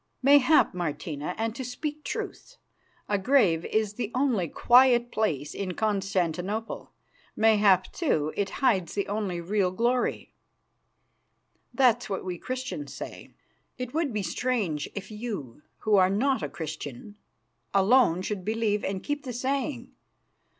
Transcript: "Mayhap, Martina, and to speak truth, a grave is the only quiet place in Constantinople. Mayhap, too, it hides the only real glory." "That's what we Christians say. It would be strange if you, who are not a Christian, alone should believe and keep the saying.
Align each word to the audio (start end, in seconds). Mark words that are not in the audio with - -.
"Mayhap, 0.23 0.73
Martina, 0.73 1.35
and 1.37 1.53
to 1.55 1.63
speak 1.63 2.03
truth, 2.03 2.57
a 3.07 3.19
grave 3.19 3.63
is 3.65 3.93
the 3.93 4.11
only 4.15 4.47
quiet 4.47 5.11
place 5.11 5.53
in 5.53 5.75
Constantinople. 5.75 6.91
Mayhap, 7.35 7.93
too, 7.93 8.33
it 8.35 8.49
hides 8.65 8.95
the 8.95 9.07
only 9.07 9.39
real 9.39 9.69
glory." 9.69 10.33
"That's 11.71 12.09
what 12.09 12.25
we 12.25 12.39
Christians 12.39 12.91
say. 12.91 13.35
It 13.77 13.93
would 13.93 14.11
be 14.11 14.23
strange 14.23 14.89
if 14.95 15.11
you, 15.11 15.61
who 15.81 15.97
are 15.97 16.09
not 16.09 16.41
a 16.41 16.49
Christian, 16.49 17.15
alone 17.71 18.23
should 18.23 18.43
believe 18.43 18.83
and 18.83 19.03
keep 19.03 19.21
the 19.23 19.33
saying. 19.33 19.91